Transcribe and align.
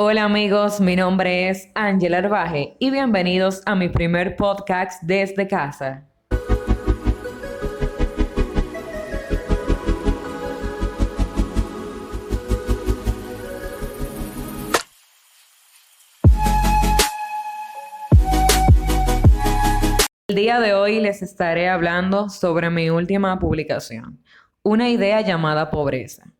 Hola 0.00 0.22
amigos, 0.22 0.80
mi 0.80 0.94
nombre 0.94 1.48
es 1.48 1.72
Ángela 1.74 2.18
Arbaje 2.18 2.76
y 2.78 2.92
bienvenidos 2.92 3.62
a 3.66 3.74
mi 3.74 3.88
primer 3.88 4.36
podcast 4.36 5.02
desde 5.02 5.48
casa. 5.48 6.06
El 20.28 20.36
día 20.36 20.60
de 20.60 20.74
hoy 20.74 21.00
les 21.00 21.22
estaré 21.22 21.68
hablando 21.68 22.28
sobre 22.28 22.70
mi 22.70 22.88
última 22.88 23.36
publicación, 23.40 24.22
una 24.62 24.90
idea 24.90 25.22
llamada 25.22 25.72
pobreza. 25.72 26.37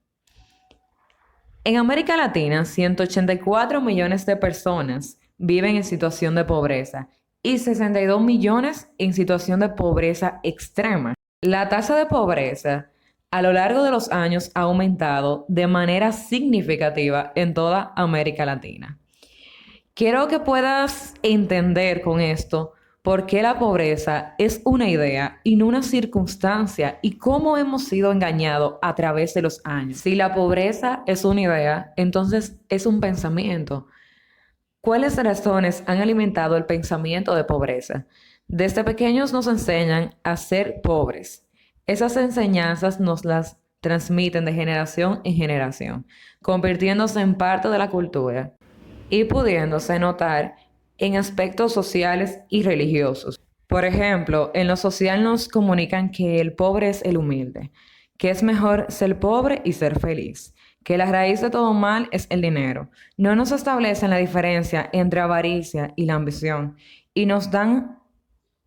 En 1.68 1.76
América 1.76 2.16
Latina, 2.16 2.64
184 2.64 3.82
millones 3.82 4.24
de 4.24 4.36
personas 4.36 5.18
viven 5.36 5.76
en 5.76 5.84
situación 5.84 6.34
de 6.34 6.46
pobreza 6.46 7.10
y 7.42 7.58
62 7.58 8.22
millones 8.22 8.88
en 8.96 9.12
situación 9.12 9.60
de 9.60 9.68
pobreza 9.68 10.40
extrema. 10.44 11.12
La 11.42 11.68
tasa 11.68 11.94
de 11.94 12.06
pobreza 12.06 12.86
a 13.30 13.42
lo 13.42 13.52
largo 13.52 13.82
de 13.82 13.90
los 13.90 14.10
años 14.10 14.50
ha 14.54 14.62
aumentado 14.62 15.44
de 15.48 15.66
manera 15.66 16.12
significativa 16.12 17.32
en 17.34 17.52
toda 17.52 17.92
América 17.96 18.46
Latina. 18.46 18.98
Quiero 19.92 20.26
que 20.26 20.40
puedas 20.40 21.12
entender 21.22 22.00
con 22.00 22.22
esto 22.22 22.72
por 23.08 23.24
qué 23.24 23.40
la 23.40 23.58
pobreza 23.58 24.34
es 24.36 24.60
una 24.66 24.86
idea 24.86 25.40
y 25.42 25.56
no 25.56 25.66
una 25.66 25.82
circunstancia 25.82 26.98
y 27.00 27.12
cómo 27.12 27.56
hemos 27.56 27.84
sido 27.84 28.12
engañados 28.12 28.74
a 28.82 28.94
través 28.94 29.32
de 29.32 29.40
los 29.40 29.62
años. 29.64 30.00
Si 30.00 30.14
la 30.14 30.34
pobreza 30.34 31.04
es 31.06 31.24
una 31.24 31.40
idea, 31.40 31.94
entonces 31.96 32.60
es 32.68 32.84
un 32.84 33.00
pensamiento. 33.00 33.86
¿Cuáles 34.82 35.16
razones 35.16 35.82
han 35.86 36.02
alimentado 36.02 36.58
el 36.58 36.66
pensamiento 36.66 37.34
de 37.34 37.44
pobreza? 37.44 38.04
Desde 38.46 38.84
pequeños 38.84 39.32
nos 39.32 39.46
enseñan 39.46 40.14
a 40.22 40.36
ser 40.36 40.82
pobres. 40.82 41.48
Esas 41.86 42.14
enseñanzas 42.18 43.00
nos 43.00 43.24
las 43.24 43.56
transmiten 43.80 44.44
de 44.44 44.52
generación 44.52 45.22
en 45.24 45.34
generación, 45.34 46.06
convirtiéndose 46.42 47.22
en 47.22 47.36
parte 47.36 47.70
de 47.70 47.78
la 47.78 47.88
cultura 47.88 48.52
y 49.08 49.24
pudiéndose 49.24 49.98
notar 49.98 50.56
en 50.98 51.16
aspectos 51.16 51.72
sociales 51.72 52.40
y 52.48 52.62
religiosos. 52.62 53.40
Por 53.66 53.84
ejemplo, 53.84 54.50
en 54.54 54.66
lo 54.66 54.76
social 54.76 55.22
nos 55.22 55.48
comunican 55.48 56.10
que 56.10 56.40
el 56.40 56.54
pobre 56.54 56.88
es 56.88 57.02
el 57.02 57.16
humilde, 57.16 57.70
que 58.16 58.30
es 58.30 58.42
mejor 58.42 58.86
ser 58.88 59.20
pobre 59.20 59.60
y 59.64 59.72
ser 59.72 59.98
feliz, 60.00 60.54
que 60.84 60.98
la 60.98 61.06
raíz 61.06 61.40
de 61.40 61.50
todo 61.50 61.74
mal 61.74 62.08
es 62.10 62.26
el 62.30 62.40
dinero. 62.40 62.90
No 63.16 63.36
nos 63.36 63.52
establecen 63.52 64.10
la 64.10 64.16
diferencia 64.16 64.88
entre 64.92 65.20
avaricia 65.20 65.92
y 65.96 66.06
la 66.06 66.14
ambición 66.14 66.76
y 67.14 67.26
nos 67.26 67.50
dan 67.50 67.98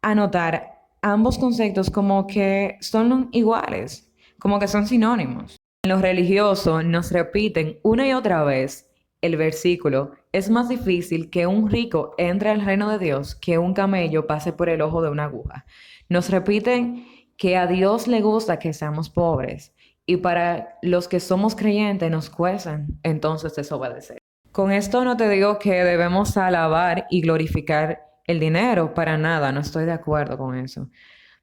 a 0.02 0.16
notar 0.16 0.82
ambos 1.02 1.38
conceptos 1.38 1.90
como 1.90 2.28
que 2.28 2.78
son 2.80 3.30
iguales, 3.32 4.12
como 4.40 4.60
que 4.60 4.68
son 4.68 4.86
sinónimos. 4.88 5.58
En 5.84 5.90
lo 5.90 6.00
religioso 6.00 6.84
nos 6.84 7.12
repiten 7.12 7.80
una 7.82 8.08
y 8.08 8.14
otra 8.14 8.44
vez 8.44 8.91
el 9.22 9.38
versículo, 9.38 10.12
es 10.32 10.50
más 10.50 10.68
difícil 10.70 11.30
que 11.30 11.48
un 11.48 11.70
rico 11.70 12.14
entre 12.18 12.50
al 12.50 12.66
reino 12.66 12.90
de 12.90 13.00
Dios 13.00 13.36
que 13.36 13.58
un 13.58 13.74
camello 13.74 14.28
pase 14.28 14.52
por 14.52 14.70
el 14.70 14.82
ojo 14.82 15.02
de 15.02 15.10
una 15.10 15.26
aguja. 15.26 15.66
Nos 16.10 16.30
repiten 16.30 17.06
que 17.38 17.58
a 17.58 17.68
Dios 17.68 18.08
le 18.08 18.22
gusta 18.22 18.60
que 18.60 18.74
seamos 18.74 19.10
pobres 19.10 19.74
y 20.06 20.18
para 20.18 20.78
los 20.82 21.08
que 21.08 21.20
somos 21.20 21.56
creyentes 21.56 22.10
nos 22.12 22.30
cuestan 22.30 23.00
entonces 23.04 23.56
desobedecer. 23.56 24.18
Con 24.52 24.72
esto 24.72 25.06
no 25.06 25.16
te 25.16 25.30
digo 25.30 25.60
que 25.60 25.84
debemos 25.84 26.36
alabar 26.36 27.06
y 27.10 27.22
glorificar 27.22 28.02
el 28.26 28.40
dinero, 28.40 28.94
para 28.94 29.18
nada, 29.18 29.52
no 29.52 29.62
estoy 29.62 29.86
de 29.86 29.92
acuerdo 29.92 30.38
con 30.38 30.58
eso. 30.58 30.90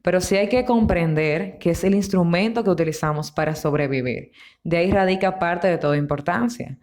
Pero 0.03 0.21
sí 0.21 0.37
hay 0.37 0.49
que 0.49 0.65
comprender 0.65 1.59
que 1.59 1.71
es 1.71 1.85
el 1.85 1.95
instrumento 1.95 2.63
que 2.63 2.71
utilizamos 2.71 3.31
para 3.33 3.55
sobrevivir. 3.55 4.33
De 4.63 4.77
ahí 4.77 4.91
radica 4.91 5.39
parte 5.39 5.69
de 5.69 5.79
toda 5.79 5.97
importancia. 5.97 6.79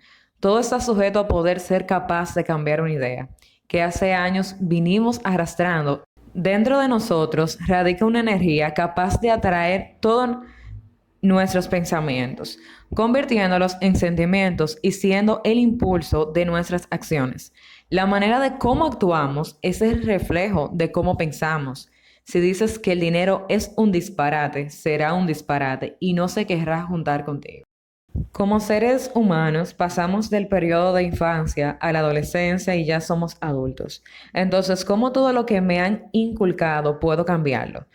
Todo 0.45 0.59
está 0.59 0.79
sujeto 0.79 1.17
a 1.17 1.27
poder 1.27 1.59
ser 1.59 1.87
capaz 1.87 2.35
de 2.35 2.43
cambiar 2.43 2.79
una 2.79 2.93
idea 2.93 3.29
que 3.67 3.81
hace 3.81 4.13
años 4.13 4.55
vinimos 4.59 5.19
arrastrando. 5.23 6.03
Dentro 6.35 6.79
de 6.79 6.87
nosotros 6.87 7.57
radica 7.65 8.05
una 8.05 8.19
energía 8.19 8.75
capaz 8.75 9.19
de 9.19 9.31
atraer 9.31 9.97
todos 10.01 10.37
nuestros 11.23 11.67
pensamientos, 11.67 12.59
convirtiéndolos 12.93 13.75
en 13.81 13.95
sentimientos 13.95 14.77
y 14.83 14.91
siendo 14.91 15.41
el 15.43 15.57
impulso 15.57 16.27
de 16.27 16.45
nuestras 16.45 16.87
acciones. 16.91 17.51
La 17.89 18.05
manera 18.05 18.39
de 18.39 18.59
cómo 18.59 18.85
actuamos 18.85 19.57
es 19.63 19.81
el 19.81 20.03
reflejo 20.03 20.69
de 20.71 20.91
cómo 20.91 21.17
pensamos. 21.17 21.89
Si 22.23 22.39
dices 22.39 22.77
que 22.77 22.91
el 22.91 22.99
dinero 22.99 23.47
es 23.49 23.73
un 23.77 23.91
disparate, 23.91 24.69
será 24.69 25.15
un 25.15 25.25
disparate 25.25 25.97
y 25.99 26.13
no 26.13 26.27
se 26.27 26.45
querrá 26.45 26.83
juntar 26.83 27.25
contigo. 27.25 27.65
Como 28.31 28.59
seres 28.59 29.11
humanos 29.13 29.73
pasamos 29.73 30.29
del 30.29 30.47
periodo 30.47 30.93
de 30.93 31.03
infancia 31.03 31.77
a 31.81 31.91
la 31.91 31.99
adolescencia 31.99 32.75
y 32.75 32.85
ya 32.85 33.01
somos 33.01 33.37
adultos. 33.41 34.03
Entonces, 34.33 34.85
¿cómo 34.85 35.11
todo 35.11 35.33
lo 35.33 35.45
que 35.45 35.59
me 35.59 35.79
han 35.79 36.09
inculcado 36.11 36.99
puedo 36.99 37.25
cambiarlo? 37.25 37.87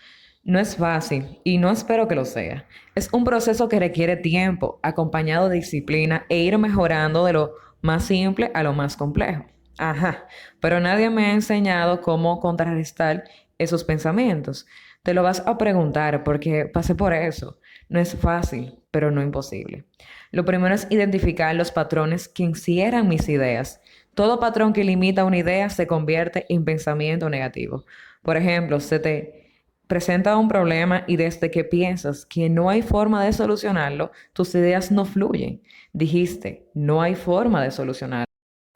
No 0.43 0.59
es 0.59 0.77
fácil 0.77 1.41
y 1.45 1.59
no 1.59 1.71
espero 1.71 2.09
que 2.09 2.15
lo 2.15 2.25
sea. 2.25 2.67
Es 2.95 3.09
un 3.13 3.25
proceso 3.25 3.69
que 3.69 3.79
requiere 3.79 4.17
tiempo, 4.17 4.79
acompañado 4.83 5.49
de 5.49 5.57
disciplina 5.57 6.27
e 6.29 6.39
ir 6.39 6.59
mejorando 6.59 7.25
de 7.25 7.35
lo 7.35 7.53
más 7.81 8.05
simple 8.05 8.51
a 8.53 8.63
lo 8.63 8.73
más 8.73 8.97
complejo. 8.97 9.47
Ajá, 9.79 10.27
pero 10.61 10.81
nadie 10.81 11.09
me 11.09 11.27
ha 11.27 11.33
enseñado 11.33 12.03
cómo 12.03 12.41
contrarrestar 12.41 13.25
esos 13.57 13.85
pensamientos. 13.85 14.67
Te 15.03 15.15
lo 15.15 15.23
vas 15.23 15.43
a 15.47 15.57
preguntar 15.57 16.25
porque 16.25 16.67
pasé 16.67 16.95
por 16.95 17.15
eso. 17.15 17.59
No 17.91 17.99
es 17.99 18.17
fácil, 18.17 18.79
pero 18.93 19.11
no 19.11 19.21
imposible. 19.21 19.85
Lo 20.31 20.45
primero 20.45 20.73
es 20.73 20.87
identificar 20.91 21.57
los 21.57 21.73
patrones 21.73 22.29
que 22.29 22.45
encierran 22.45 23.09
mis 23.09 23.29
ideas. 23.29 23.81
Todo 24.15 24.39
patrón 24.39 24.73
que 24.73 24.85
limita 24.85 25.25
una 25.25 25.39
idea 25.39 25.69
se 25.71 25.89
convierte 25.89 26.47
en 26.49 26.65
pensamiento 26.65 27.29
negativo. 27.29 27.85
Por 28.23 28.37
ejemplo, 28.37 28.79
se 28.79 29.01
te 29.01 29.41
presenta 29.89 30.37
un 30.37 30.47
problema 30.47 31.03
y 31.09 31.17
desde 31.17 31.51
que 31.51 31.65
piensas 31.65 32.25
que 32.25 32.49
no 32.49 32.71
hay 32.71 32.81
forma 32.81 33.25
de 33.25 33.33
solucionarlo, 33.33 34.13
tus 34.35 34.55
ideas 34.55 34.93
no 34.93 35.05
fluyen. 35.05 35.61
Dijiste, 35.93 36.71
no 36.75 37.03
hay 37.03 37.17
forma 37.17 37.61
de 37.61 37.73
solucionarlo. 37.73 38.27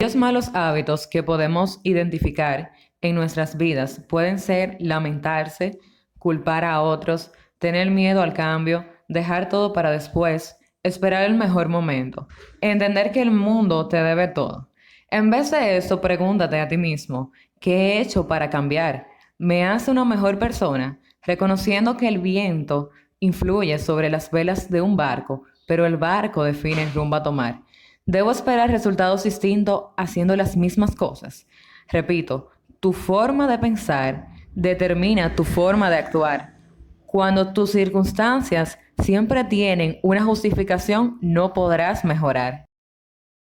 Los 0.01 0.17
malos 0.17 0.49
hábitos 0.53 1.07
que 1.07 1.23
podemos 1.23 1.79
identificar 1.83 2.73
en 2.99 3.15
nuestras 3.15 3.55
vidas 3.55 4.01
pueden 4.09 4.39
ser 4.39 4.75
lamentarse, 4.81 5.79
culpar 6.19 6.65
a 6.65 6.81
otros, 6.81 7.31
tener 7.59 7.89
miedo 7.91 8.21
al 8.21 8.33
cambio, 8.33 8.85
dejar 9.07 9.49
todo 9.49 9.73
para 9.73 9.91
después, 9.91 10.57
esperar 10.83 11.23
el 11.23 11.35
mejor 11.35 11.69
momento, 11.69 12.27
entender 12.61 13.11
que 13.11 13.21
el 13.21 13.31
mundo 13.31 13.87
te 13.87 13.97
debe 13.97 14.27
todo. 14.27 14.69
En 15.09 15.29
vez 15.29 15.51
de 15.51 15.77
eso, 15.77 16.01
pregúntate 16.01 16.59
a 16.59 16.67
ti 16.67 16.77
mismo, 16.77 17.31
¿qué 17.59 17.75
he 17.75 18.01
hecho 18.01 18.27
para 18.27 18.49
cambiar? 18.49 19.07
¿Me 19.37 19.65
hace 19.65 19.91
una 19.91 20.05
mejor 20.05 20.39
persona? 20.39 20.99
Reconociendo 21.23 21.97
que 21.97 22.07
el 22.07 22.19
viento 22.19 22.91
influye 23.19 23.79
sobre 23.79 24.09
las 24.09 24.31
velas 24.31 24.69
de 24.69 24.81
un 24.81 24.95
barco, 24.95 25.43
pero 25.67 25.85
el 25.85 25.97
barco 25.97 26.43
define 26.43 26.83
el 26.83 26.93
rumbo 26.93 27.15
a 27.15 27.23
tomar. 27.23 27.61
¿Debo 28.05 28.29
esperar 28.31 28.69
resultados 28.69 29.23
distintos 29.23 29.85
haciendo 29.97 30.35
las 30.35 30.55
mismas 30.55 30.95
cosas? 30.95 31.47
Repito, 31.87 32.51
tu 32.79 32.93
forma 32.93 33.47
de 33.47 33.57
pensar 33.57 34.27
determina 34.53 35.35
tu 35.35 35.43
forma 35.43 35.89
de 35.89 35.97
actuar. 35.97 36.59
Cuando 37.05 37.51
tus 37.51 37.71
circunstancias 37.71 38.77
siempre 39.01 39.43
tienen 39.43 39.99
una 40.01 40.23
justificación, 40.23 41.17
no 41.21 41.53
podrás 41.53 42.05
mejorar. 42.05 42.65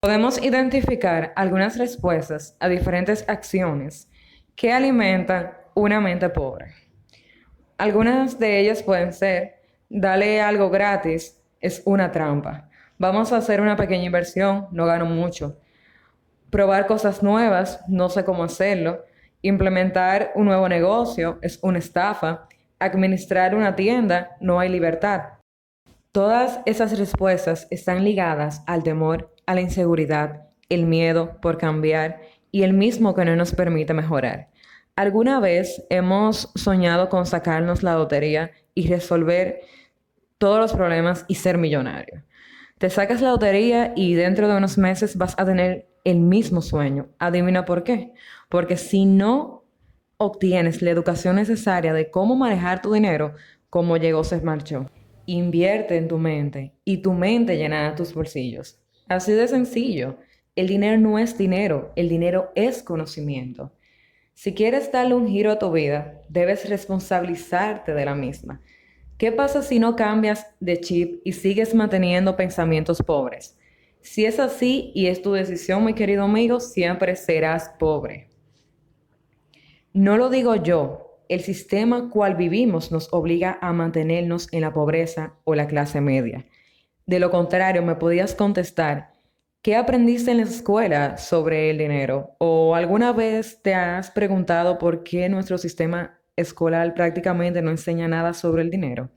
Podemos 0.03 0.43
identificar 0.43 1.33
algunas 1.37 1.77
respuestas 1.77 2.57
a 2.59 2.69
diferentes 2.69 3.25
acciones 3.29 4.09
que 4.57 4.73
alimentan 4.73 5.53
una 5.75 6.01
mente 6.01 6.29
pobre. 6.31 6.75
Algunas 7.77 8.39
de 8.39 8.61
ellas 8.61 8.83
pueden 8.83 9.13
ser, 9.13 9.61
dale 9.89 10.41
algo 10.41 10.71
gratis, 10.71 11.41
es 11.61 11.83
una 11.85 12.11
trampa. 12.11 12.69
Vamos 12.99 13.33
a 13.33 13.39
hacer 13.39 13.61
una 13.61 13.77
pequeña 13.77 14.05
inversión, 14.05 14.69
no 14.73 14.87
gano 14.87 15.07
mucho. 15.07 15.59
Probar 16.51 16.87
cosas 16.87 17.23
nuevas, 17.23 17.81
no 17.89 18.09
sé 18.09 18.25
cómo 18.25 18.45
hacerlo. 18.45 19.05
Implementar 19.43 20.33
un 20.35 20.47
nuevo 20.47 20.69
negocio 20.69 21.39
es 21.43 21.59
una 21.63 21.79
estafa. 21.79 22.47
Administrar 22.79 23.55
una 23.55 23.77
tienda, 23.77 24.37
no 24.41 24.61
hay 24.61 24.69
libertad. 24.69 25.40
Todas 26.13 26.59
esas 26.67 26.99
respuestas 26.99 27.69
están 27.71 28.03
ligadas 28.03 28.65
al 28.67 28.83
temor, 28.83 29.33
a 29.47 29.55
la 29.55 29.61
inseguridad, 29.61 30.49
el 30.69 30.87
miedo 30.87 31.41
por 31.41 31.57
cambiar 31.57 32.21
y 32.51 32.65
el 32.65 32.73
mismo 32.73 33.15
que 33.15 33.25
no 33.25 33.37
nos 33.37 33.55
permite 33.55 33.95
mejorar. 33.95 34.49
¿Alguna 34.97 35.39
vez 35.39 35.87
hemos 35.89 36.51
soñado 36.57 37.09
con 37.09 37.27
sacarnos 37.27 37.85
la 37.85 37.95
lotería 37.95 38.51
y 38.75 38.89
resolver 38.89 39.61
todos 40.39 40.59
los 40.59 40.73
problemas 40.73 41.25
y 41.29 41.37
ser 41.37 41.59
millonario? 41.59 42.25
Te 42.79 42.91
sacas 42.91 43.21
la 43.21 43.31
lotería 43.31 43.93
y 43.95 44.15
dentro 44.15 44.49
de 44.49 44.57
unos 44.57 44.79
meses 44.79 45.17
vas 45.17 45.37
a 45.39 45.45
tener 45.45 45.91
el 46.03 46.19
mismo 46.19 46.61
sueño. 46.61 47.07
Adivina 47.21 47.65
por 47.65 47.85
qué. 47.85 48.15
Porque 48.49 48.77
si 48.77 49.07
no 49.07 49.63
obtienes 50.17 50.83
la 50.83 50.91
educación 50.91 51.37
necesaria 51.37 51.93
de 51.93 52.11
cómo 52.11 52.35
manejar 52.35 52.83
tu 52.83 52.93
dinero, 52.93 53.37
como 53.69 53.97
llegó 53.97 54.25
se 54.25 54.41
marchó. 54.41 54.91
Invierte 55.33 55.97
en 55.97 56.09
tu 56.09 56.19
mente 56.19 56.75
y 56.85 57.03
tu 57.03 57.13
mente 57.13 57.57
llenará 57.57 57.95
tus 57.95 58.13
bolsillos. 58.13 58.81
Así 59.09 59.31
de 59.31 59.47
sencillo. 59.47 60.17
El 60.57 60.67
dinero 60.67 60.99
no 60.99 61.21
es 61.21 61.39
dinero, 61.39 61.93
el 61.95 62.09
dinero 62.09 62.51
es 62.57 62.83
conocimiento. 62.83 63.73
Si 64.35 64.55
quieres 64.55 64.91
darle 64.91 65.15
un 65.15 65.29
giro 65.29 65.53
a 65.53 65.59
tu 65.61 65.71
vida, 65.71 66.21
debes 66.29 66.69
responsabilizarte 66.69 67.95
de 67.95 68.05
la 68.05 68.17
misma. 68.17 68.61
¿Qué 69.19 69.31
pasa 69.31 69.63
si 69.63 69.79
no 69.79 69.95
cambias 69.95 70.49
de 70.59 70.81
chip 70.81 71.21
y 71.25 71.33
sigues 71.33 71.77
manteniendo 71.77 72.35
pensamientos 72.35 73.01
pobres? 73.01 73.57
Si 74.01 74.25
es 74.25 74.41
así 74.41 74.91
y 74.97 75.07
es 75.07 75.23
tu 75.23 75.31
decisión, 75.31 75.85
mi 75.85 75.95
querido 75.95 76.25
amigo, 76.25 76.59
siempre 76.59 77.15
serás 77.15 77.69
pobre. 77.79 78.31
No 79.93 80.17
lo 80.17 80.29
digo 80.29 80.57
yo, 80.57 81.10
el 81.31 81.43
sistema 81.43 82.11
cual 82.11 82.35
vivimos 82.35 82.91
nos 82.91 83.09
obliga 83.13 83.57
a 83.63 83.73
mantenernos 83.73 84.49
en 84.53 84.63
la 84.63 84.73
pobreza 84.73 85.35
o 85.45 85.55
la 85.55 85.69
clase 85.69 86.01
media. 86.01 86.45
De 87.07 87.21
lo 87.21 87.31
contrario, 87.31 87.83
me 87.85 87.95
podías 87.95 88.35
contestar, 88.35 89.13
¿qué 89.63 89.77
aprendiste 89.77 90.33
en 90.33 90.39
la 90.39 90.43
escuela 90.43 91.19
sobre 91.19 91.71
el 91.71 91.79
dinero? 91.79 92.35
¿O 92.39 92.75
alguna 92.75 93.13
vez 93.13 93.63
te 93.63 93.75
has 93.75 94.11
preguntado 94.11 94.77
por 94.79 95.05
qué 95.05 95.29
nuestro 95.29 95.57
sistema 95.57 96.21
escolar 96.35 96.95
prácticamente 96.95 97.63
no 97.63 97.71
enseña 97.71 98.09
nada 98.09 98.35
sobre 98.35 98.63
el 98.63 98.71
dinero? 98.71 99.11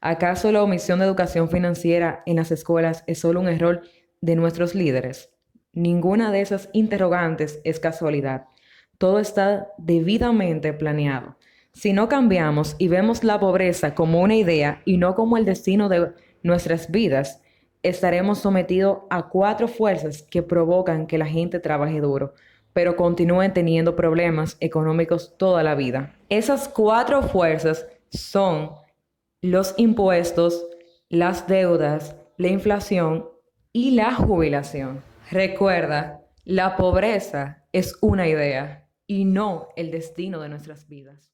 ¿Acaso 0.00 0.50
la 0.50 0.64
omisión 0.64 0.98
de 0.98 1.04
educación 1.04 1.48
financiera 1.48 2.24
en 2.26 2.36
las 2.36 2.50
escuelas 2.50 3.04
es 3.06 3.20
solo 3.20 3.38
un 3.38 3.46
error 3.46 3.82
de 4.20 4.34
nuestros 4.34 4.74
líderes? 4.74 5.30
Ninguna 5.72 6.32
de 6.32 6.40
esas 6.40 6.70
interrogantes 6.72 7.60
es 7.62 7.78
casualidad. 7.78 8.46
Todo 8.98 9.20
está 9.20 9.68
debidamente 9.78 10.72
planeado. 10.72 11.36
Si 11.72 11.94
no 11.94 12.08
cambiamos 12.08 12.76
y 12.78 12.88
vemos 12.88 13.24
la 13.24 13.40
pobreza 13.40 13.94
como 13.94 14.20
una 14.20 14.36
idea 14.36 14.82
y 14.84 14.98
no 14.98 15.14
como 15.14 15.38
el 15.38 15.46
destino 15.46 15.88
de 15.88 16.12
nuestras 16.42 16.90
vidas, 16.90 17.40
estaremos 17.82 18.38
sometidos 18.38 18.98
a 19.10 19.28
cuatro 19.28 19.68
fuerzas 19.68 20.22
que 20.22 20.42
provocan 20.42 21.06
que 21.06 21.18
la 21.18 21.26
gente 21.26 21.60
trabaje 21.60 22.00
duro, 22.00 22.34
pero 22.74 22.94
continúen 22.94 23.54
teniendo 23.54 23.96
problemas 23.96 24.56
económicos 24.60 25.34
toda 25.38 25.62
la 25.62 25.74
vida. 25.74 26.14
Esas 26.28 26.68
cuatro 26.68 27.22
fuerzas 27.22 27.86
son 28.10 28.72
los 29.40 29.74
impuestos, 29.78 30.64
las 31.08 31.48
deudas, 31.48 32.16
la 32.36 32.48
inflación 32.48 33.28
y 33.72 33.92
la 33.92 34.14
jubilación. 34.14 35.02
Recuerda, 35.30 36.20
la 36.44 36.76
pobreza 36.76 37.64
es 37.72 37.96
una 38.02 38.28
idea 38.28 38.86
y 39.06 39.24
no 39.24 39.68
el 39.76 39.90
destino 39.90 40.40
de 40.40 40.50
nuestras 40.50 40.86
vidas. 40.86 41.32